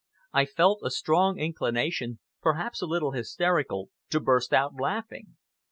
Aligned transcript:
I 0.33 0.45
felt 0.47 0.79
a 0.83 0.89
strong 0.89 1.37
inclination 1.37 2.17
perhaps 2.41 2.81
a 2.81 2.87
little 2.87 3.11
hysterical 3.11 3.91
to 4.09 4.19
burst 4.19 4.51
out 4.51 4.73
laughing. 4.79 5.37